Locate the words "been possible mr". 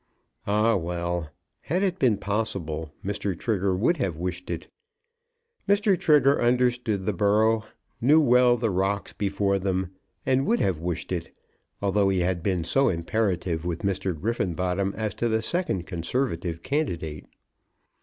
1.99-3.37